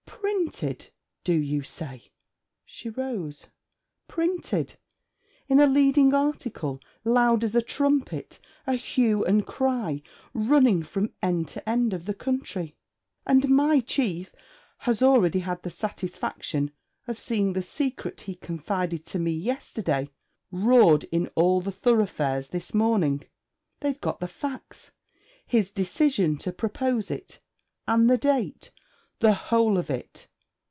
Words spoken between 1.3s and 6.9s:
you say?' she rose. 'Printed. In a leading article,